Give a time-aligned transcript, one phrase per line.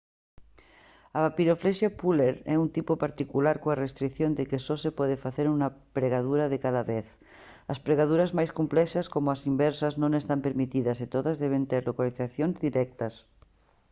[1.17, 5.45] a papiroflexia pureland é un tipo particular coa restrición de que só se pode facer
[5.55, 7.07] unha pregadura de cada vez
[7.71, 12.55] as pregaduras máis complexas como as inversas non están permitidas e todas deben ter localizacións
[12.65, 13.13] directas